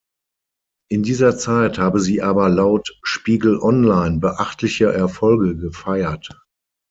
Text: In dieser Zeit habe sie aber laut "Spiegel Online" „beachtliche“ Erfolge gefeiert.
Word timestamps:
In 0.89 1.03
dieser 1.03 1.37
Zeit 1.37 1.77
habe 1.77 1.99
sie 1.99 2.23
aber 2.23 2.49
laut 2.49 2.91
"Spiegel 3.03 3.59
Online" 3.59 4.17
„beachtliche“ 4.17 4.91
Erfolge 4.91 5.55
gefeiert. 5.55 6.31